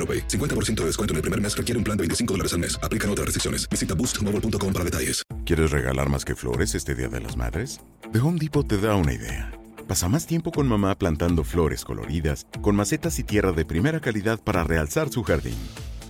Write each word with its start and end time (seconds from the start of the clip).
AroPay. 0.00 0.26
50% 0.26 0.80
de 0.80 0.86
descuento 0.86 1.12
en 1.12 1.16
el 1.16 1.22
primer 1.22 1.40
mes 1.40 1.54
requiere 1.54 1.76
un 1.76 1.84
plan 1.84 1.96
de 1.96 2.02
25 2.02 2.34
dólares 2.34 2.54
al 2.54 2.60
mes. 2.60 2.80
Aplican 2.82 3.10
otras 3.10 3.26
restricciones. 3.26 3.68
Visita 3.68 3.94
boostmobile.com 3.94 4.72
para 4.72 4.84
detalles. 4.84 5.22
¿Quieres 5.44 5.70
regalar 5.70 6.08
más 6.08 6.24
que 6.24 6.34
flores 6.34 6.74
este 6.74 6.94
Día 6.94 7.08
de 7.08 7.20
las 7.20 7.36
Madres? 7.36 7.80
The 8.12 8.20
Home 8.20 8.38
Depot 8.40 8.66
te 8.66 8.78
da 8.78 8.94
una 8.94 9.12
idea. 9.12 9.52
Pasa 9.86 10.08
más 10.08 10.26
tiempo 10.26 10.52
con 10.52 10.68
mamá 10.68 10.96
plantando 10.96 11.42
flores 11.42 11.84
coloridas, 11.84 12.46
con 12.62 12.76
macetas 12.76 13.18
y 13.18 13.24
tierra 13.24 13.50
de 13.52 13.64
primera 13.64 14.00
calidad 14.00 14.38
para 14.38 14.62
realzar 14.62 15.10
su 15.10 15.24
jardín. 15.24 15.56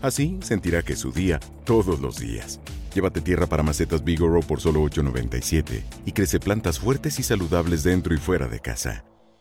Así 0.03 0.39
sentirá 0.43 0.83
que 0.83 0.93
es 0.93 0.99
su 0.99 1.13
día 1.13 1.41
todos 1.65 2.01
los 2.01 2.19
días. 2.19 2.61
Llévate 2.95 3.21
tierra 3.21 3.47
para 3.47 3.63
macetas 3.63 4.05
Bigoro 4.05 4.41
por 4.41 4.61
solo 4.61 4.83
$8.97 4.83 5.83
y 6.05 6.13
crece 6.13 6.41
plantas 6.41 6.79
fuertes 6.79 7.19
y 7.19 7.23
saludables 7.23 7.83
dentro 7.83 8.15
y 8.15 8.19
fuera 8.19 8.49
de 8.49 8.61
casa. 8.61 9.05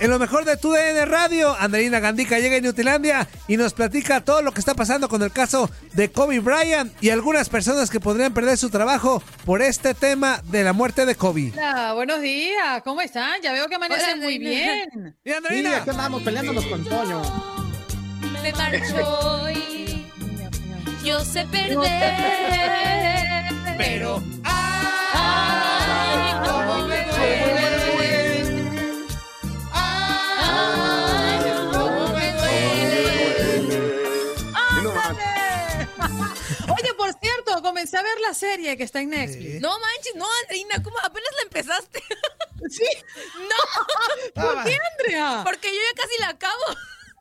En 0.00 0.10
lo 0.10 0.18
mejor 0.18 0.44
de 0.44 0.56
tu 0.58 0.72
DN 0.72 1.06
Radio, 1.06 1.56
Andreina 1.58 1.98
Gandica 2.00 2.38
llega 2.38 2.56
a 2.56 2.60
Newtilandia 2.60 3.26
y 3.48 3.56
nos 3.56 3.72
platica 3.72 4.20
todo 4.22 4.42
lo 4.42 4.52
que 4.52 4.60
está 4.60 4.74
pasando 4.74 5.08
con 5.08 5.22
el 5.22 5.30
caso 5.32 5.70
de 5.92 6.10
Kobe 6.10 6.40
Bryant 6.40 6.92
y 7.00 7.08
algunas 7.10 7.48
personas 7.48 7.88
que 7.90 8.00
podrían 8.00 8.34
perder 8.34 8.58
su 8.58 8.68
trabajo 8.70 9.22
por 9.46 9.62
este 9.62 9.94
tema 9.94 10.42
de 10.44 10.62
la 10.64 10.72
muerte 10.74 11.06
de 11.06 11.14
Kobe. 11.14 11.52
Hola, 11.54 11.94
buenos 11.94 12.20
días, 12.20 12.82
¿cómo 12.82 13.00
están? 13.00 13.40
Ya 13.42 13.52
veo 13.52 13.66
que 13.68 13.76
amanecen 13.76 14.20
muy 14.20 14.38
bien. 14.38 15.16
Y 15.24 15.30
Sí, 15.30 15.34
Andreina, 15.34 15.78
aquí 15.78 15.88
andamos 15.90 16.22
peleándonos 16.22 16.66
con 16.66 16.84
Toño. 16.84 17.22
Me 18.42 18.52
marcho 18.52 19.50
y 19.50 20.06
yo 21.02 21.20
sé 21.24 21.46
perder, 21.46 21.78
pero 23.78 24.22
ay, 24.44 26.34
cómo 26.46 26.86
me 26.88 27.04
duele. 27.06 27.63
A 37.94 38.02
ver 38.02 38.20
la 38.20 38.34
serie 38.34 38.76
que 38.76 38.82
está 38.84 39.00
en 39.00 39.10
Netflix. 39.10 39.60
No 39.60 39.70
manches, 39.78 40.14
no, 40.16 40.26
Andreina, 40.42 40.82
¿cómo 40.82 40.96
apenas 41.02 41.30
la 41.36 41.42
empezaste? 41.42 42.02
Sí. 42.70 42.82
No, 44.36 44.42
¿Por 44.42 44.64
qué, 44.64 44.78
Andrea? 44.98 45.42
porque 45.44 45.68
yo 45.68 45.74
ya 45.74 46.02
casi 46.02 46.20
la 46.20 46.28
acabo. 46.30 46.62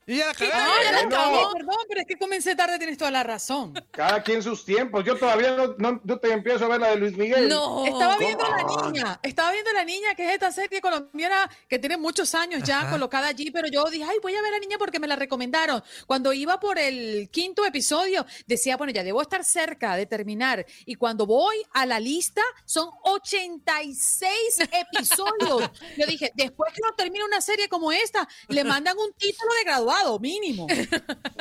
Y 0.07 0.17
ya 0.17 0.27
la 0.27 0.33
¿Qué 0.33 0.49
cagaron. 0.49 0.73
tal? 0.75 0.83
Ya 0.85 0.91
la 0.91 0.97
Ay, 0.99 1.05
acabó. 1.05 1.53
Perdón, 1.53 1.75
pero 1.87 2.01
es 2.01 2.07
que 2.07 2.17
comencé 2.17 2.55
tarde, 2.55 2.77
tienes 2.77 2.97
toda 2.97 3.11
la 3.11 3.23
razón. 3.23 3.73
Cada 3.91 4.21
quien 4.23 4.41
sus 4.43 4.65
tiempos. 4.65 5.03
Yo 5.05 5.17
todavía 5.17 5.55
no, 5.55 5.75
no, 5.77 6.01
no 6.03 6.19
te 6.19 6.31
empiezo 6.31 6.65
a 6.65 6.67
ver 6.69 6.81
la 6.81 6.89
de 6.89 6.95
Luis 6.97 7.17
Miguel. 7.17 7.47
No. 7.49 7.85
Estaba 7.85 8.17
viendo 8.17 8.43
a 8.45 8.49
la 8.57 8.63
¿Cómo? 8.63 8.91
niña, 8.91 9.19
estaba 9.23 9.51
viendo 9.51 9.71
la 9.73 9.83
niña, 9.83 10.15
que 10.15 10.25
es 10.27 10.33
esta 10.33 10.51
serie 10.51 10.81
colombiana 10.81 11.49
que 11.69 11.79
tiene 11.79 11.97
muchos 11.97 12.33
años 12.35 12.63
ya 12.63 12.81
Ajá. 12.81 12.91
colocada 12.91 13.27
allí, 13.27 13.51
pero 13.51 13.67
yo 13.67 13.83
dije, 13.85 14.03
ay, 14.09 14.17
voy 14.21 14.35
a 14.35 14.41
ver 14.41 14.51
a 14.51 14.55
la 14.55 14.59
niña 14.59 14.77
porque 14.77 14.99
me 14.99 15.07
la 15.07 15.15
recomendaron. 15.15 15.83
Cuando 16.07 16.33
iba 16.33 16.59
por 16.59 16.77
el 16.79 17.29
quinto 17.31 17.65
episodio, 17.65 18.25
decía, 18.45 18.77
bueno, 18.77 18.91
ya 18.93 19.03
debo 19.03 19.21
estar 19.21 19.43
cerca 19.43 19.95
de 19.95 20.05
terminar. 20.05 20.65
Y 20.85 20.95
cuando 20.95 21.25
voy 21.25 21.55
a 21.73 21.85
la 21.85 21.99
lista, 21.99 22.41
son 22.65 22.89
86 23.03 24.29
episodios. 24.71 25.69
Yo 25.97 26.05
dije, 26.05 26.31
después 26.35 26.73
que 26.73 26.81
no 26.81 26.93
termine 26.95 27.23
una 27.25 27.41
serie 27.41 27.67
como 27.69 27.91
esta, 27.91 28.27
le 28.47 28.63
mandan 28.63 28.97
un 28.97 29.11
título 29.13 29.53
de 29.55 29.63
graduado, 29.63 29.92
mínimo. 30.19 30.67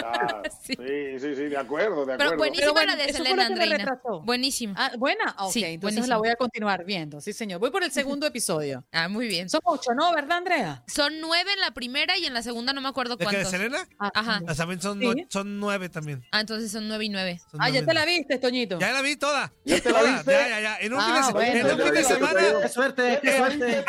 Ah, 0.05 0.43
Sí. 0.63 0.75
sí. 0.77 1.19
sí, 1.21 1.35
sí, 1.35 1.43
de 1.45 1.57
acuerdo, 1.57 2.01
de 2.05 2.13
Pero 2.17 2.31
acuerdo. 2.31 2.37
buenísima 2.39 2.61
Pero 2.63 2.73
bueno, 2.75 2.97
la 2.97 3.07
de 3.07 3.13
Selena 3.13 3.47
Andreina. 3.47 4.01
Buenísima. 4.25 4.75
Ah, 4.77 4.93
¿Buena? 4.99 5.35
Ok, 5.39 5.53
Sí, 5.53 5.65
entonces 5.65 5.81
buenísimo. 5.81 6.07
la 6.09 6.17
voy 6.19 6.29
a 6.29 6.37
continuar 6.37 6.85
viendo. 6.85 7.21
Sí, 7.21 7.33
señor. 7.33 7.61
Voy 7.61 7.71
por 7.71 7.83
el 7.83 7.91
segundo 7.93 8.27
episodio. 8.33 8.85
Ah, 8.93 9.09
muy 9.09 9.27
bien. 9.29 9.49
Son 9.49 9.61
ocho, 9.65 9.91
¿no? 9.95 10.13
¿Verdad, 10.13 10.39
Andrea? 10.39 10.83
Son 10.87 11.21
nueve 11.21 11.51
en 11.55 11.61
la 11.61 11.71
primera 11.73 12.17
y 12.19 12.27
en 12.27 12.35
la 12.35 12.43
segunda 12.43 12.73
no 12.73 12.81
me 12.81 12.89
acuerdo 12.89 13.17
¿De 13.17 13.25
qué, 13.25 13.31
de 13.31 13.43
cuántos. 13.43 13.51
Selena? 13.51 13.89
Ah, 13.99 14.11
Ajá. 14.15 14.41
Ah, 14.47 14.55
También 14.55 14.81
son, 14.83 14.99
Sí. 15.01 15.07
nue- 15.07 15.27
son 15.31 15.61
nueve 15.61 15.89
también. 15.89 16.25
Ah, 16.33 16.41
entonces 16.41 16.71
son 16.71 16.89
nueve 16.89 17.05
y 17.05 17.09
nueve. 17.09 17.41
Son 17.51 17.61
Ah, 17.63 17.67
ya 17.69 17.73
nueve. 17.81 17.87
te 17.87 17.95
la 17.95 18.05
viste, 18.05 18.39
Toñito. 18.39 18.79
Ya 18.79 18.93
la 18.93 19.03
vi 19.03 19.17
toda. 19.17 19.53
¿Ya 19.65 19.81
te 19.81 19.91
la 19.91 20.03
viste? 20.03 20.33
Ya, 20.33 20.49
ya, 20.49 20.61
ya. 20.61 20.77
En 20.81 20.93
un 20.95 21.01
Ah, 21.01 21.05
fin 21.05 21.27
de, 21.27 21.33
bueno. 21.33 21.59
en 21.59 21.65
un 21.73 21.79
Ya 21.79 21.85
fin 21.85 21.95
de 21.95 22.05
semana. 22.05 22.41
Qué 22.63 22.69
suerte, 22.69 23.09
¿Ya 23.13 23.21
qué 23.21 23.37
suerte. 23.37 23.85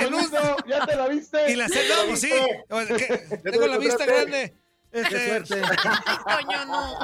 ¿Ya 0.67 0.85
te 0.85 0.95
la 0.95 1.07
viste? 1.07 1.51
Y 1.51 1.55
la 1.55 1.67
¿Ya 1.67 1.75
no, 1.75 2.07
pues 2.09 2.19
sí. 2.21 2.31
Tengo 3.43 3.67
la 3.67 3.77
vista 3.77 4.05
grande. 4.05 4.52
Qué 4.93 5.01
Este, 5.01 5.27
suerte. 5.45 5.61
Coño, 6.23 6.65
no. 6.65 6.99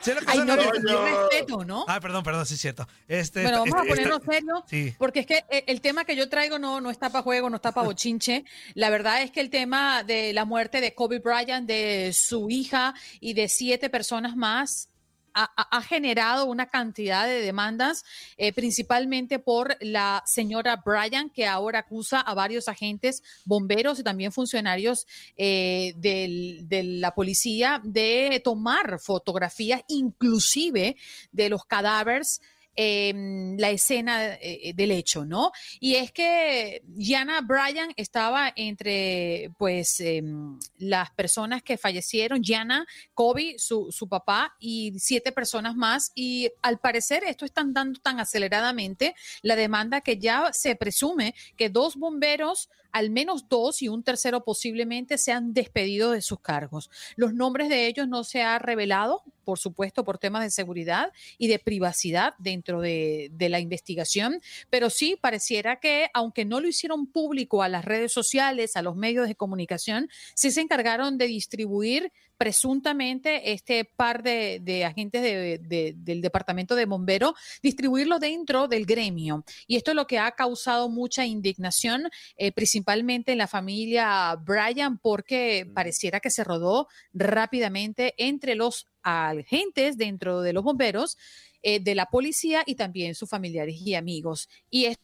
sé 0.00 0.14
lo 0.14 0.20
que 0.20 0.26
Ay, 0.28 0.38
no, 0.40 0.56
Coño. 0.56 1.04
qué 1.04 1.10
respeto, 1.30 1.64
¿no? 1.64 1.84
Ah, 1.88 1.98
perdón, 2.00 2.22
perdón, 2.22 2.44
sí 2.44 2.54
es 2.54 2.60
cierto. 2.60 2.86
Este, 3.08 3.42
Bueno, 3.42 3.60
vamos 3.60 3.74
a 3.74 3.78
este- 3.78 3.88
ponernos 3.88 4.20
esta- 4.20 4.32
serios, 4.32 4.60
Sí. 4.68 4.94
porque 4.98 5.20
es 5.20 5.26
que 5.26 5.44
eh, 5.48 5.64
el 5.66 5.80
tema 5.80 6.04
que 6.04 6.16
yo 6.16 6.28
traigo 6.28 6.58
no, 6.58 6.80
no 6.82 6.90
está 6.90 7.08
para 7.10 7.22
juego, 7.22 7.48
no 7.48 7.56
está 7.56 7.72
para 7.72 7.86
bochinche. 7.86 8.44
La 8.74 8.90
verdad 8.90 9.22
es 9.22 9.30
que 9.30 9.40
el 9.40 9.48
tema 9.50 10.02
de 10.04 10.32
la 10.34 10.44
muerte 10.44 10.80
de 10.82 10.94
Kobe 10.94 11.20
Bryant, 11.20 11.66
de 11.66 12.12
su 12.12 12.50
hija 12.50 12.94
y 13.20 13.32
de 13.32 13.48
siete 13.48 13.88
personas 13.88 14.36
más, 14.36 14.90
ha, 15.34 15.50
ha- 15.56 15.82
generado 15.82 16.46
una 16.46 16.66
cantidad 16.70 17.26
de 17.26 17.40
demandas, 17.40 18.04
eh, 18.36 18.52
principalmente 18.52 19.38
por 19.38 19.76
la 19.80 20.22
señora 20.26 20.82
Bryant, 20.84 21.32
que 21.32 21.46
ahora 21.46 21.80
acusa 21.80 22.20
a 22.20 22.34
varios 22.34 22.68
agentes, 22.68 23.22
bomberos 23.44 23.98
y 23.98 24.02
también 24.04 24.32
funcionarios 24.32 25.06
eh, 25.36 25.94
del- 25.96 26.68
de 26.68 26.82
la 26.84 27.14
policía 27.14 27.80
de 27.84 28.40
tomar 28.44 28.98
fotografías, 29.00 29.82
inclusive 29.88 30.96
de 31.32 31.48
los 31.48 31.64
cadáveres 31.64 32.40
em, 32.76 33.56
la 33.58 33.70
escena 33.70 34.34
eh, 34.34 34.72
del 34.74 34.90
hecho, 34.90 35.24
¿no? 35.24 35.52
Y 35.80 35.96
es 35.96 36.12
que 36.12 36.82
Jana 36.98 37.40
Bryan 37.40 37.92
estaba 37.96 38.52
entre, 38.56 39.50
pues, 39.58 40.00
em, 40.00 40.58
las 40.78 41.10
personas 41.12 41.62
que 41.62 41.78
fallecieron, 41.78 42.42
Jana, 42.42 42.86
Kobe, 43.14 43.56
su, 43.58 43.90
su 43.90 44.08
papá 44.08 44.54
y 44.58 44.92
siete 44.98 45.32
personas 45.32 45.76
más. 45.76 46.12
Y 46.14 46.50
al 46.62 46.78
parecer 46.78 47.24
esto 47.24 47.44
están 47.44 47.72
dando 47.72 48.00
tan 48.00 48.20
aceleradamente 48.20 49.14
la 49.42 49.56
demanda 49.56 50.00
que 50.00 50.18
ya 50.18 50.52
se 50.52 50.76
presume 50.76 51.34
que 51.56 51.68
dos 51.68 51.96
bomberos, 51.96 52.68
al 52.94 53.10
menos 53.10 53.48
dos 53.48 53.82
y 53.82 53.88
un 53.88 54.04
tercero 54.04 54.44
posiblemente, 54.44 55.18
sean 55.18 55.52
despedidos 55.52 56.14
de 56.14 56.22
sus 56.22 56.38
cargos. 56.38 56.90
Los 57.16 57.34
nombres 57.34 57.68
de 57.68 57.88
ellos 57.88 58.06
no 58.06 58.22
se 58.22 58.42
ha 58.42 58.58
revelado 58.60 59.24
por 59.44 59.58
supuesto, 59.58 60.04
por 60.04 60.18
temas 60.18 60.42
de 60.42 60.50
seguridad 60.50 61.12
y 61.38 61.48
de 61.48 61.58
privacidad 61.58 62.34
dentro 62.38 62.80
de, 62.80 63.30
de 63.32 63.48
la 63.48 63.60
investigación, 63.60 64.40
pero 64.70 64.90
sí 64.90 65.16
pareciera 65.20 65.80
que, 65.80 66.08
aunque 66.14 66.44
no 66.44 66.60
lo 66.60 66.68
hicieron 66.68 67.06
público 67.06 67.62
a 67.62 67.68
las 67.68 67.84
redes 67.84 68.12
sociales, 68.12 68.76
a 68.76 68.82
los 68.82 68.96
medios 68.96 69.28
de 69.28 69.36
comunicación, 69.36 70.08
sí 70.34 70.50
se 70.50 70.62
encargaron 70.62 71.18
de 71.18 71.26
distribuir 71.26 72.10
presuntamente 72.36 73.52
este 73.52 73.84
par 73.84 74.22
de, 74.22 74.60
de 74.62 74.84
agentes 74.84 75.22
de- 75.22 75.58
de- 75.58 75.94
del 75.96 76.20
Departamento 76.20 76.74
de 76.74 76.86
Bomberos, 76.86 77.34
distribuirlo 77.62 78.18
dentro 78.18 78.68
del 78.68 78.86
gremio. 78.86 79.44
Y 79.66 79.76
esto 79.76 79.90
es 79.92 79.94
lo 79.96 80.06
que 80.06 80.18
ha 80.18 80.30
causado 80.32 80.88
mucha 80.88 81.26
indignación, 81.26 82.08
eh, 82.36 82.52
principalmente 82.52 83.32
en 83.32 83.38
la 83.38 83.46
familia 83.48 84.36
Bryan, 84.36 84.98
porque 84.98 85.70
pareciera 85.74 86.20
que 86.20 86.30
se 86.30 86.44
rodó 86.44 86.88
rápidamente 87.12 88.14
entre 88.18 88.54
los 88.54 88.86
agentes 89.02 89.96
dentro 89.96 90.40
de 90.40 90.52
los 90.52 90.64
bomberos, 90.64 91.16
eh, 91.62 91.80
de 91.80 91.94
la 91.94 92.06
policía 92.06 92.62
y 92.66 92.74
también 92.74 93.14
sus 93.14 93.28
familiares 93.30 93.76
y 93.80 93.94
amigos. 93.94 94.48
Y 94.70 94.86
esto 94.86 95.02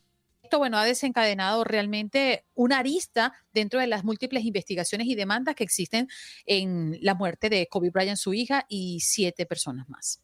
esto, 0.50 0.58
bueno, 0.58 0.78
ha 0.78 0.84
desencadenado 0.84 1.62
realmente 1.62 2.44
una 2.54 2.78
arista 2.78 3.32
dentro 3.54 3.78
de 3.78 3.86
las 3.86 4.02
múltiples 4.02 4.44
investigaciones 4.44 5.06
y 5.06 5.14
demandas 5.14 5.54
que 5.54 5.62
existen 5.62 6.08
en 6.44 6.98
la 7.02 7.14
muerte 7.14 7.48
de 7.48 7.68
Kobe 7.68 7.90
Bryant, 7.90 8.18
su 8.18 8.34
hija, 8.34 8.66
y 8.68 8.98
siete 8.98 9.46
personas 9.46 9.88
más. 9.88 10.20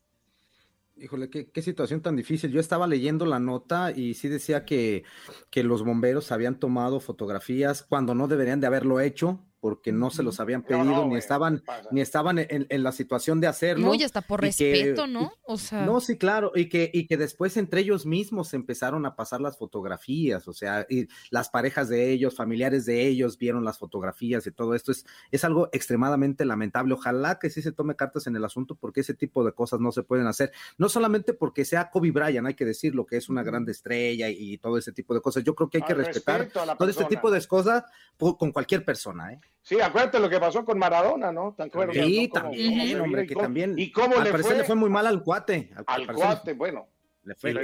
Híjole, 0.96 1.31
qué, 1.31 1.49
qué 1.49 1.62
situación 1.62 2.02
tan 2.02 2.17
difícil. 2.17 2.50
Yo 2.50 2.58
estaba 2.58 2.88
leyendo 2.88 3.25
la 3.25 3.38
nota 3.38 3.93
y 3.93 4.14
sí 4.14 4.26
decía 4.26 4.64
que, 4.64 5.05
que 5.49 5.62
los 5.62 5.84
bomberos 5.84 6.32
habían 6.32 6.58
tomado 6.58 6.99
fotografías 6.99 7.84
cuando 7.84 8.17
no 8.17 8.26
deberían 8.26 8.61
de 8.61 8.67
haberlo 8.67 8.99
hecho 8.99 9.46
porque 9.67 9.91
no 9.91 10.11
se 10.11 10.23
los 10.23 10.39
habían 10.39 10.63
pedido 10.63 10.85
no, 10.85 11.09
ni 11.09 11.17
estaban 11.17 11.65
ni 11.91 12.01
estaban 12.01 12.39
en, 12.39 12.67
en 12.69 12.83
la 12.85 12.93
situación 12.93 13.41
de 13.41 13.49
hacerlo. 13.49 13.89
No, 13.89 13.95
y 13.97 14.05
hasta 14.05 14.21
por 14.23 14.39
que- 14.39 14.47
respeto, 14.47 15.09
¿no? 15.09 15.33
O 15.43 15.59
sea, 15.59 15.85
No, 15.85 16.01
sí, 16.01 16.17
claro, 16.17 16.53
y 16.55 16.69
que, 16.69 16.89
y 16.95 17.09
que 17.09 17.17
después 17.17 17.57
entre 17.57 17.81
ellos 17.81 18.07
mismos 18.07 18.55
empezaron 18.55 19.05
a 19.07 19.17
pasar 19.17 19.41
las 19.41 19.59
fotografías, 19.59 20.47
o 20.47 20.53
sea, 20.53 20.87
y 20.89 21.09
las 21.31 21.49
parejas 21.51 21.89
de 21.89 22.13
ellos, 22.13 22.37
familiares 22.37 22.87
de 22.87 23.09
ellos 23.09 23.39
vieron 23.39 23.65
las 23.65 23.77
fotografías 23.79 24.47
y 24.47 24.53
todo 24.53 24.77
esto 24.77 24.93
es, 24.93 25.05
es 25.33 25.45
algo 25.45 25.69
extremadamente 25.73 26.45
lamentable. 26.45 26.95
Ojalá 26.95 27.41
que 27.41 27.51
sí 27.51 27.61
se 27.61 27.73
tome 27.73 27.97
cartas 27.97 28.29
en 28.29 28.37
el 28.37 28.45
asunto 28.45 28.77
porque 28.77 29.01
ese 29.01 29.15
tipo 29.15 29.45
de 29.45 29.51
cosas 29.51 29.81
no 29.81 29.91
se 29.91 30.05
pueden 30.05 30.29
hacer, 30.29 30.53
no 30.79 30.89
solamente 30.89 31.35
porque 31.35 31.65
sea 31.65 31.91
Kobe 31.91 32.13
Bryant, 32.13 32.47
hay 32.47 32.55
que 32.55 32.65
decirlo, 32.65 33.05
que 33.05 33.17
es 33.17 33.29
una 33.29 33.43
gran 33.43 33.69
estrella 33.69 34.31
y, 34.31 34.53
y 34.53 34.59
todo 34.59 34.79
ese 34.79 34.93
tipo 34.93 35.13
de 35.13 35.21
cosas. 35.21 35.43
Yo 35.43 35.57
creo 35.57 35.69
que 35.69 35.79
hay 35.79 35.83
que 35.83 35.93
Al 35.93 35.99
respetar 36.05 36.49
todo 36.79 36.89
este 36.89 37.05
tipo 37.07 37.33
de 37.33 37.45
cosas 37.47 37.83
con 38.17 38.53
cualquier 38.53 38.85
persona, 38.85 39.33
¿eh? 39.33 39.41
Sí, 39.67 39.81
acuérdate 39.81 40.21
lo 40.21 40.31
que 40.31 40.39
pasó 40.39 40.65
con 40.65 40.79
Maradona, 40.79 41.33
¿no? 41.33 41.53
¿Te 41.57 41.65
acuerdas, 41.65 41.97
Sí, 41.97 42.29
no? 42.33 42.41
También, 42.41 42.93
cómo 42.93 43.05
hombre, 43.05 43.27
que 43.27 43.35
cómo- 43.35 43.45
también 43.45 43.75
¿Y 43.77 43.91
cómo 43.91 44.17
al 44.17 44.23
le 44.23 44.31
parecer 44.31 44.53
fue? 44.53 44.59
le 44.61 44.65
fue 44.65 44.77
muy 44.77 44.89
mal 44.91 45.09
al 45.09 45.25
cuate. 45.25 45.71
Al, 45.87 46.07
cuate, 46.15 46.53
bueno. 46.53 46.87
Le 47.25 47.35
fue 47.35 47.51
Y 47.51 47.55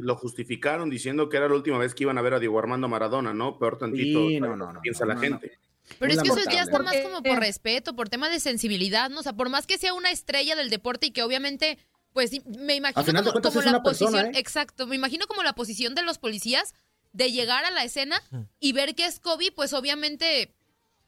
lo- 0.00 0.16
justificaron 0.16 0.90
diciendo 0.90 1.28
que 1.28 1.36
era 1.36 1.48
la 1.48 1.54
última 1.54 1.78
vez 1.78 1.94
que 1.94 2.02
iban 2.02 2.18
a 2.18 2.22
ver 2.22 2.34
a 2.34 2.40
Diego 2.40 2.58
Armando 2.58 2.88
Maradona, 2.88 3.32
¿no? 3.32 3.56
Peor 3.56 3.78
tantito. 3.78 4.26
Sí, 4.28 4.40
no, 4.40 4.56
no, 4.56 4.72
no, 4.72 4.80
piensa 4.80 5.04
no, 5.04 5.10
la 5.10 5.14
no, 5.14 5.20
gente. 5.20 5.52
Pero 6.00 6.12
es 6.12 6.20
que 6.22 6.28
eso 6.28 6.50
ya 6.50 6.62
está 6.62 6.80
más 6.80 6.96
como 6.96 7.22
por 7.22 7.38
respeto, 7.38 7.94
por 7.94 8.08
tema 8.08 8.28
de 8.28 8.40
sensibilidad, 8.40 9.10
¿no? 9.10 9.20
O 9.20 9.22
sea, 9.22 9.34
por 9.34 9.48
más 9.48 9.68
que 9.68 9.78
sea 9.78 9.94
una 9.94 10.10
estrella 10.10 10.56
del 10.56 10.70
deporte 10.70 11.06
y 11.06 11.10
que 11.12 11.22
obviamente, 11.22 11.78
pues 12.12 12.32
me 12.46 12.74
imagino 12.74 13.04
final 13.04 13.22
como, 13.24 13.36
la 13.36 13.40
persona, 13.42 13.82
posición, 13.84 14.26
¿eh? 14.26 14.30
exacto, 14.34 14.88
me 14.88 14.96
imagino 14.96 15.28
como 15.28 15.44
la 15.44 15.52
posición 15.52 15.94
de 15.94 16.02
los 16.02 16.18
policías 16.18 16.74
de 17.12 17.30
llegar 17.30 17.64
a 17.64 17.70
la 17.70 17.84
escena 17.84 18.20
y 18.58 18.72
ver 18.72 18.96
que 18.96 19.04
es 19.06 19.20
Kobe, 19.20 19.52
pues 19.52 19.72
obviamente, 19.72 20.52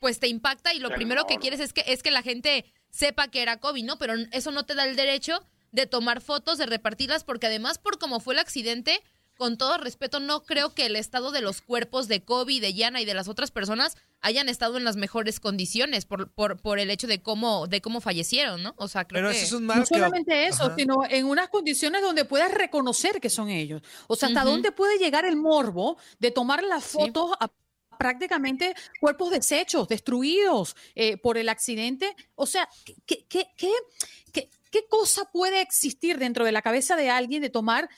pues 0.03 0.19
te 0.19 0.27
impacta 0.27 0.75
y 0.75 0.81
lo 0.81 0.91
primero 0.91 1.27
que 1.29 1.37
quieres 1.37 1.61
es 1.61 1.73
que, 1.73 1.85
es 1.87 2.03
que 2.03 2.11
la 2.11 2.23
gente 2.23 2.65
sepa 2.91 3.29
que 3.29 3.41
era 3.41 3.59
Kobe, 3.61 3.85
¿no? 3.85 3.99
Pero 4.01 4.15
eso 4.33 4.51
no 4.51 4.65
te 4.67 4.75
da 4.75 4.85
el 4.85 4.97
derecho 4.97 5.45
de 5.71 5.87
tomar 5.87 6.21
fotos, 6.21 6.59
de 6.59 6.67
repartirlas, 6.67 7.23
porque 7.23 7.47
además 7.47 7.79
por 7.79 8.01
cómo 8.01 8.19
fue 8.19 8.35
el 8.35 8.41
accidente, 8.41 9.01
con 9.39 9.57
todo 9.57 9.79
respeto, 9.79 10.19
no 10.19 10.43
creo 10.43 10.75
que 10.75 10.87
el 10.87 10.97
estado 10.97 11.31
de 11.31 11.41
los 11.41 11.61
cuerpos 11.63 12.09
de 12.09 12.21
Kobe, 12.25 12.59
de 12.59 12.75
Yana 12.75 13.01
y 13.01 13.05
de 13.05 13.15
las 13.15 13.29
otras 13.29 13.53
personas 13.53 13.97
hayan 14.21 14.49
estado 14.49 14.77
en 14.77 14.83
las 14.85 14.97
mejores 14.97 15.39
condiciones 15.39 16.05
por, 16.05 16.31
por, 16.33 16.61
por 16.61 16.81
el 16.81 16.91
hecho 16.91 17.07
de 17.07 17.23
cómo, 17.23 17.69
de 17.69 17.81
cómo 17.81 18.01
fallecieron, 18.01 18.61
¿no? 18.65 18.75
O 18.79 18.89
sea, 18.89 19.05
creo 19.05 19.21
Pero 19.23 19.31
que... 19.31 19.37
eso 19.39 19.47
es 19.47 19.53
un 19.53 19.67
mal 19.67 19.79
No 19.79 19.85
que- 19.85 19.95
solamente 19.95 20.47
eso, 20.49 20.65
Ajá. 20.65 20.75
sino 20.77 20.97
en 21.09 21.27
unas 21.27 21.49
condiciones 21.49 22.03
donde 22.03 22.25
puedas 22.25 22.53
reconocer 22.53 23.21
que 23.21 23.31
son 23.31 23.49
ellos. 23.51 23.83
O 24.09 24.17
sea, 24.17 24.29
¿hasta 24.31 24.43
dónde 24.43 24.73
puede 24.73 24.99
llegar 24.99 25.25
el 25.25 25.37
morbo 25.37 25.97
de 26.19 26.33
tomar 26.33 26.65
las 26.65 26.85
fotos 26.85 27.31
a 27.39 27.49
prácticamente 27.99 28.75
cuerpos 29.01 29.31
deshechos, 29.31 29.89
destruidos 29.89 30.77
eh, 30.95 31.17
por 31.17 31.39
el 31.39 31.49
accidente? 31.49 32.15
O 32.35 32.47
sea, 32.47 32.69
¿qué, 33.07 33.25
qué, 33.29 33.49
qué, 33.57 33.73
qué- 34.33 34.49
cosa 34.89 35.25
puede 35.31 35.61
existir 35.61 36.19
dentro 36.19 36.45
de 36.45 36.53
la 36.53 36.63
cabeza 36.63 36.97
de 36.97 37.11
alguien 37.11 37.43
de 37.43 37.51
tomar, 37.51 37.89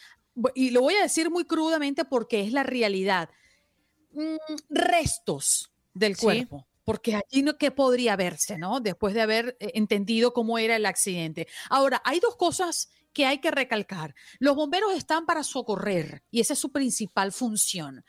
y 0.55 0.70
lo 0.70 0.81
voy 0.81 0.94
a 0.94 1.02
decir 1.02 1.31
muy 1.31 1.44
crudamente 1.44 2.05
porque 2.05 2.41
es 2.43 2.52
la 2.52 2.64
realidad, 2.64 3.31
mm, 4.12 4.37
restos 4.70 5.70
del 5.93 6.17
Sí. 6.17 6.23
cuerpo? 6.25 6.67
Porque 6.85 7.14
allí 7.14 7.43
no, 7.43 7.56
¿qué 7.56 7.70
podría 7.70 8.14
verse, 8.17 8.58
no? 8.58 8.81
Después 8.81 9.14
de 9.14 9.23
haber 9.23 9.56
eh, 9.61 9.70
entendido 9.75 10.32
cómo 10.32 10.58
era 10.58 10.76
el 10.76 10.85
accidente. 10.85 11.47
Ahora, 11.70 12.02
hay 12.05 12.20
dos 12.20 12.37
cosas 12.37 12.90
que 13.12 13.25
hay 13.25 13.38
que 13.38 13.50
recalcar. 13.52 14.14
Los 14.38 14.56
bomberos 14.56 14.93
están 14.94 15.25
para 15.25 15.44
socorrer 15.44 16.25
y 16.31 16.40
esa 16.40 16.52
es 16.52 16.58
su 16.58 16.73
principal 16.73 17.32
función. 17.32 18.05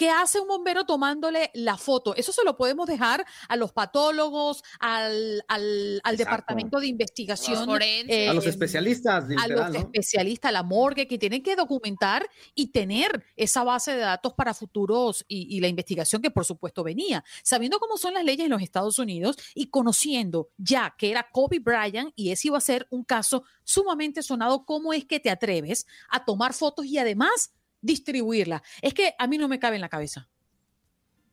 ¿Qué 0.00 0.08
hace 0.08 0.40
un 0.40 0.48
bombero 0.48 0.86
tomándole 0.86 1.50
la 1.52 1.76
foto? 1.76 2.16
Eso 2.16 2.32
se 2.32 2.42
lo 2.42 2.56
podemos 2.56 2.86
dejar 2.86 3.26
a 3.50 3.56
los 3.56 3.70
patólogos, 3.70 4.62
al, 4.78 5.44
al- 5.46 6.16
departamento 6.16 6.80
de 6.80 6.86
investigación, 6.86 7.66
Forense. 7.66 8.26
a 8.26 8.32
los 8.32 8.46
eh, 8.46 8.48
especialistas, 8.48 9.26
a 9.38 9.46
los 9.46 9.70
¿no? 9.70 9.78
especialistas, 9.78 10.48
a 10.48 10.52
la 10.52 10.62
morgue, 10.62 11.06
que 11.06 11.18
tienen 11.18 11.42
que 11.42 11.54
documentar 11.54 12.26
y 12.54 12.68
tener 12.68 13.26
esa 13.36 13.62
base 13.62 13.92
de 13.92 13.98
datos 13.98 14.32
para 14.32 14.54
futuros 14.54 15.22
y, 15.28 15.54
y 15.54 15.60
la 15.60 15.68
investigación 15.68 16.22
que 16.22 16.30
por 16.30 16.46
supuesto 16.46 16.82
venía. 16.82 17.22
Sabiendo 17.42 17.78
cómo 17.78 17.98
son 17.98 18.14
las 18.14 18.24
leyes 18.24 18.46
en 18.46 18.52
los 18.52 18.62
Estados 18.62 18.98
Unidos 18.98 19.36
y 19.54 19.66
conociendo 19.66 20.48
ya 20.56 20.94
que 20.96 21.10
era 21.10 21.28
Kobe 21.30 21.58
Bryant 21.58 22.14
y 22.16 22.30
ese 22.30 22.48
iba 22.48 22.56
a 22.56 22.62
ser 22.62 22.86
un 22.88 23.04
caso 23.04 23.44
sumamente 23.64 24.22
sonado, 24.22 24.64
¿cómo 24.64 24.94
es 24.94 25.04
que 25.04 25.20
te 25.20 25.28
atreves 25.28 25.86
a 26.08 26.24
tomar 26.24 26.54
fotos 26.54 26.86
y 26.86 26.96
además 26.96 27.52
distribuirlas? 27.80 28.62
Es 28.82 28.94
que 28.94 29.14
a 29.18 29.26
mí 29.26 29.38
no 29.38 29.48
me 29.48 29.58
cabe 29.58 29.76
en 29.76 29.82
la 29.82 29.88
cabeza. 29.88 30.28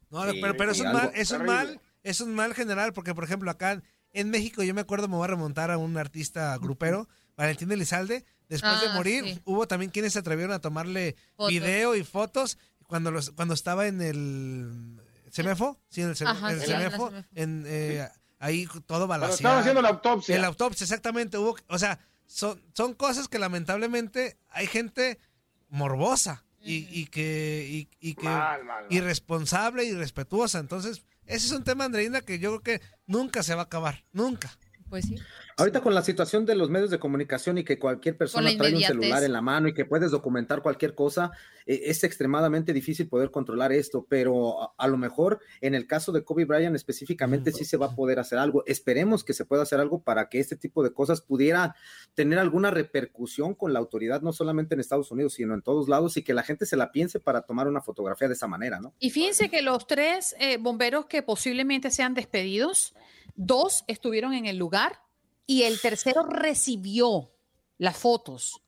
No, 0.09 0.29
Sí, 0.31 0.39
pero, 0.41 0.55
pero 0.55 0.71
es 0.71 0.79
un 0.79 0.91
mal, 0.93 1.11
es 1.15 1.31
un 1.31 1.45
mal, 1.45 1.81
es 2.03 2.21
un 2.21 2.33
mal 2.35 2.53
general, 2.53 2.93
porque 2.93 3.13
por 3.13 3.23
ejemplo 3.25 3.51
acá 3.51 3.81
en 4.13 4.29
México 4.29 4.63
yo 4.63 4.73
me 4.73 4.81
acuerdo, 4.81 5.07
me 5.07 5.15
voy 5.17 5.25
a 5.25 5.27
remontar 5.27 5.69
a 5.71 5.77
un 5.77 5.97
artista 5.97 6.57
grupero, 6.57 7.07
Valentín 7.35 7.71
Elizalde, 7.71 8.23
después 8.47 8.79
de 8.81 8.87
Ah, 8.87 8.93
morir, 8.93 9.23
sí. 9.25 9.41
hubo 9.45 9.67
también 9.67 9.91
quienes 9.91 10.13
se 10.13 10.19
atrevieron 10.19 10.53
a 10.53 10.59
tomarle 10.59 11.15
Fotos. 11.35 11.49
video 11.51 11.95
y 11.95 12.03
fotos 12.03 12.57
cuando 12.87 13.11
los, 13.11 13.31
cuando 13.31 13.53
estaba 13.53 13.85
en 13.87 14.01
el 14.01 15.01
CEMEFO, 15.31 15.77
sí, 15.89 16.01
en 16.01 16.09
el, 16.09 16.15
CEMEFO, 16.15 16.37
Ajá, 16.37 16.53
en 16.53 16.61
el 16.61 16.69
la 16.69 16.77
CEMEFO. 16.79 17.11
en, 17.35 17.63
eh, 17.67 18.07
ahí 18.39 18.65
todo 18.85 19.07
Cuando 19.07 19.27
estaban 19.27 19.59
haciendo 19.59 19.81
la 19.81 19.89
autopsia. 19.89 20.35
El 20.37 20.45
autopsia, 20.45 20.85
exactamente. 20.85 21.37
Hubo, 21.37 21.57
o 21.67 21.77
sea, 21.77 21.99
son, 22.25 22.63
son 22.73 22.93
cosas 22.93 23.27
que 23.27 23.37
lamentablemente 23.39 24.37
hay 24.49 24.67
gente 24.67 25.19
morbosa 25.69 26.43
y, 26.61 26.87
y 26.91 27.05
que, 27.07 27.65
y, 27.69 27.89
y 28.09 28.15
que 28.15 28.25
Mal, 28.25 28.63
mal, 28.63 28.83
mal. 28.83 28.85
irresponsable 28.89 29.85
y 29.85 29.89
irrespetuosa. 29.89 30.59
Entonces, 30.59 31.03
ese 31.25 31.47
es 31.47 31.51
un 31.51 31.63
tema, 31.63 31.85
Andreina, 31.85 32.21
que 32.21 32.39
yo 32.39 32.59
creo 32.59 32.79
que 32.79 32.85
nunca 33.05 33.43
se 33.43 33.55
va 33.55 33.61
a 33.61 33.65
acabar. 33.65 34.05
Nunca. 34.11 34.57
Pues 34.89 35.05
sí. 35.05 35.15
Ahorita 35.57 35.81
con 35.81 35.95
la 35.95 36.01
situación 36.01 36.45
de 36.45 36.55
los 36.55 36.69
medios 36.69 36.91
de 36.91 36.99
comunicación 36.99 37.57
y 37.57 37.63
que 37.63 37.79
cualquier 37.79 38.15
persona 38.15 38.49
trae 38.57 38.75
un 38.75 38.81
celular 38.81 39.23
en 39.23 39.33
la 39.33 39.41
mano 39.41 39.67
y 39.67 39.73
que 39.73 39.85
puedes 39.85 40.11
documentar 40.11 40.61
cualquier 40.61 40.93
cosa, 40.93 41.31
eh, 41.65 41.81
es 41.85 42.03
extremadamente 42.03 42.73
difícil 42.73 43.09
poder 43.09 43.31
controlar 43.31 43.71
esto, 43.71 44.05
pero 44.07 44.61
a, 44.61 44.73
a 44.77 44.87
lo 44.87 44.97
mejor 44.97 45.39
en 45.61 45.73
el 45.73 45.87
caso 45.87 46.11
de 46.11 46.23
Kobe 46.23 46.45
Bryant 46.45 46.75
específicamente 46.75 47.51
sí 47.51 47.65
se 47.65 47.77
va 47.77 47.87
a 47.87 47.95
poder 47.95 48.19
hacer 48.19 48.37
algo. 48.37 48.63
Esperemos 48.67 49.23
que 49.23 49.33
se 49.33 49.45
pueda 49.45 49.63
hacer 49.63 49.79
algo 49.79 50.03
para 50.03 50.29
que 50.29 50.39
este 50.39 50.55
tipo 50.55 50.83
de 50.83 50.93
cosas 50.93 51.21
pudiera 51.21 51.75
tener 52.13 52.39
alguna 52.39 52.71
repercusión 52.71 53.55
con 53.55 53.73
la 53.73 53.79
autoridad, 53.79 54.21
no 54.21 54.33
solamente 54.33 54.75
en 54.75 54.79
Estados 54.79 55.11
Unidos, 55.11 55.33
sino 55.33 55.53
en 55.53 55.61
todos 55.61 55.89
lados 55.89 56.17
y 56.17 56.23
que 56.23 56.33
la 56.33 56.43
gente 56.43 56.65
se 56.65 56.77
la 56.77 56.91
piense 56.91 57.19
para 57.19 57.41
tomar 57.41 57.67
una 57.67 57.81
fotografía 57.81 58.27
de 58.27 58.35
esa 58.35 58.47
manera, 58.47 58.79
¿no? 58.79 58.93
Y 58.99 59.09
fíjense 59.09 59.49
que 59.49 59.61
los 59.61 59.87
tres 59.87 60.35
eh, 60.39 60.57
bomberos 60.57 61.05
que 61.05 61.23
posiblemente 61.23 61.91
sean 61.91 62.13
despedidos, 62.13 62.95
dos 63.37 63.85
estuvieron 63.87 64.33
en 64.33 64.45
el 64.45 64.57
lugar 64.57 65.01
y 65.45 65.63
el 65.63 65.79
tercero 65.79 66.23
recibió 66.23 67.31
las 67.77 67.95
fotos 67.95 68.61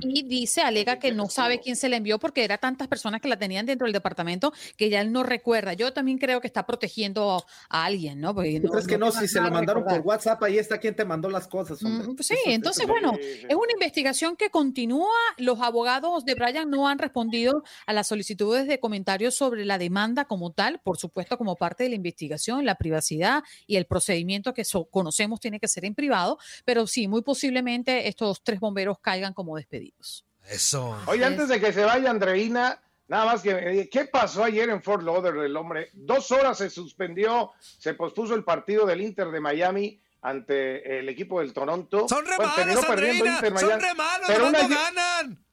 Y 0.00 0.22
dice, 0.22 0.62
alega 0.62 0.98
que 0.98 1.12
no 1.12 1.28
sabe 1.28 1.60
quién 1.60 1.76
se 1.76 1.88
la 1.88 1.96
envió 1.96 2.18
porque 2.18 2.44
era 2.44 2.58
tantas 2.58 2.86
personas 2.88 3.20
que 3.20 3.28
la 3.28 3.38
tenían 3.38 3.66
dentro 3.66 3.86
del 3.86 3.92
departamento 3.92 4.52
que 4.76 4.88
ya 4.88 5.00
él 5.00 5.12
no 5.12 5.22
recuerda. 5.22 5.72
Yo 5.72 5.92
también 5.92 6.18
creo 6.18 6.40
que 6.40 6.46
está 6.46 6.64
protegiendo 6.66 7.44
a 7.68 7.84
alguien, 7.84 8.20
¿no? 8.20 8.34
Porque 8.34 8.60
¿Tú 8.60 8.68
crees 8.68 8.86
que 8.86 8.98
no? 8.98 9.10
Si 9.10 9.26
se 9.26 9.40
lo 9.40 9.50
mandaron 9.50 9.84
por 9.84 10.00
WhatsApp, 10.00 10.42
ahí 10.44 10.58
está 10.58 10.78
quien 10.78 10.94
te 10.94 11.04
mandó 11.04 11.28
las 11.28 11.48
cosas. 11.48 11.82
Mm, 11.82 12.14
pues 12.14 12.28
sí, 12.28 12.36
entonces, 12.46 12.86
bueno, 12.86 13.12
es 13.18 13.54
una 13.54 13.72
investigación 13.72 14.36
que 14.36 14.50
continúa. 14.50 15.08
Los 15.36 15.60
abogados 15.60 16.24
de 16.24 16.34
Brian 16.34 16.70
no 16.70 16.88
han 16.88 16.98
respondido 16.98 17.62
a 17.86 17.92
las 17.92 18.06
solicitudes 18.06 18.66
de 18.66 18.78
comentarios 18.78 19.34
sobre 19.34 19.64
la 19.64 19.78
demanda 19.78 20.24
como 20.26 20.52
tal, 20.52 20.80
por 20.80 20.98
supuesto, 20.98 21.36
como 21.36 21.56
parte 21.56 21.84
de 21.84 21.90
la 21.90 21.96
investigación, 21.96 22.64
la 22.64 22.76
privacidad 22.76 23.42
y 23.66 23.76
el 23.76 23.86
procedimiento 23.86 24.54
que 24.54 24.62
conocemos 24.90 25.40
tiene 25.40 25.60
que 25.60 25.68
ser 25.68 25.84
en 25.84 25.94
privado, 25.94 26.38
pero 26.64 26.86
sí, 26.86 27.08
muy 27.08 27.22
posiblemente 27.22 28.08
estos 28.08 28.42
tres 28.42 28.60
bomberos 28.60 28.98
caigan 29.00 29.34
como 29.34 29.47
despedidos. 29.56 30.24
Eso. 30.48 30.96
Oye, 31.06 31.24
antes 31.24 31.48
de 31.48 31.60
que 31.60 31.72
se 31.72 31.84
vaya 31.84 32.10
Andreina, 32.10 32.80
nada 33.06 33.24
más 33.26 33.42
que, 33.42 33.50
eh, 33.50 33.88
¿qué 33.90 34.06
pasó 34.06 34.44
ayer 34.44 34.70
en 34.70 34.82
Fort 34.82 35.02
Lauderdale, 35.02 35.46
el 35.46 35.56
hombre? 35.56 35.90
Dos 35.92 36.30
horas 36.30 36.58
se 36.58 36.70
suspendió, 36.70 37.52
se 37.78 37.94
pospuso 37.94 38.34
el 38.34 38.44
partido 38.44 38.86
del 38.86 39.00
Inter 39.00 39.28
de 39.28 39.40
Miami 39.40 40.00
ante 40.22 40.98
el 40.98 41.08
equipo 41.08 41.40
del 41.40 41.52
Toronto. 41.52 42.08
Son 42.08 42.24
remanos, 42.24 42.54
bueno, 42.56 42.80
Andreina, 42.88 43.40
son 43.58 43.80
remanos, 43.80 44.26
pero 44.26 44.50
no 44.50 44.68
ganan. 44.68 45.44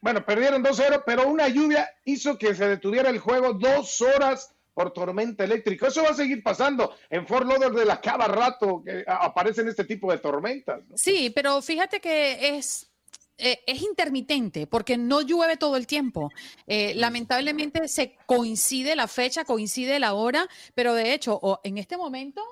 Bueno, 0.00 0.24
perdieron 0.26 0.62
2-0, 0.62 1.02
pero 1.06 1.26
una 1.26 1.48
lluvia 1.48 1.90
hizo 2.04 2.36
que 2.36 2.54
se 2.54 2.68
detuviera 2.68 3.08
el 3.08 3.18
juego 3.18 3.54
dos 3.54 4.02
horas 4.02 4.54
por 4.74 4.92
tormenta 4.92 5.44
eléctrica. 5.44 5.86
Eso 5.86 6.02
va 6.02 6.10
a 6.10 6.14
seguir 6.14 6.42
pasando 6.42 6.94
en 7.08 7.26
Fort 7.26 7.46
Lauderdale 7.46 7.90
a 7.90 8.00
cada 8.00 8.26
rato 8.26 8.82
que 8.84 9.04
aparecen 9.06 9.68
este 9.68 9.84
tipo 9.84 10.12
de 10.12 10.18
tormentas. 10.18 10.82
Sí, 10.94 11.32
pero 11.34 11.62
fíjate 11.62 12.00
que 12.00 12.56
es 12.56 12.90
eh, 13.36 13.62
es 13.66 13.82
intermitente 13.82 14.66
porque 14.66 14.96
no 14.96 15.20
llueve 15.20 15.56
todo 15.56 15.76
el 15.76 15.86
tiempo. 15.86 16.30
Eh, 16.66 16.94
lamentablemente 16.96 17.88
se 17.88 18.16
coincide 18.26 18.94
la 18.94 19.08
fecha, 19.08 19.44
coincide 19.44 19.98
la 19.98 20.14
hora, 20.14 20.46
pero 20.74 20.94
de 20.94 21.14
hecho, 21.14 21.40
en 21.64 21.78
este 21.78 21.96
momento 21.96 22.42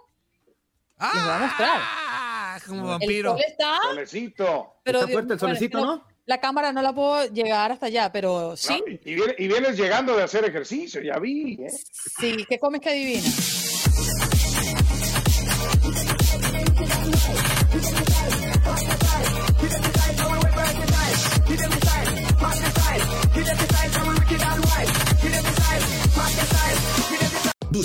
¡Ah! 0.98 1.12
les 1.14 1.24
voy 1.24 1.32
a 1.32 1.38
mostrar. 1.38 1.80
Como 2.66 2.86
vampiro. 2.88 3.36
El 3.36 3.44
está, 3.44 3.78
solecito. 3.82 4.76
Pero, 4.82 5.00
está 5.00 5.12
fuerte 5.12 5.34
el 5.34 5.40
solecito, 5.40 5.84
¿no? 5.84 6.04
La 6.26 6.40
cámara 6.40 6.72
no 6.72 6.82
la 6.82 6.92
puedo 6.94 7.26
llegar 7.26 7.72
hasta 7.72 7.86
allá, 7.86 8.12
pero 8.12 8.56
sí. 8.56 8.80
y, 9.04 9.14
vienes, 9.48 9.76
llegando 9.76 10.16
de 10.16 10.22
hacer 10.22 10.44
ejercicio, 10.44 11.02
ya 11.02 11.18
vi. 11.18 11.54
¿eh? 11.54 11.70
Sí, 12.20 12.46
¿qué 12.48 12.60
comes 12.60 12.80
que 12.80 12.90
adivina? 12.90 13.28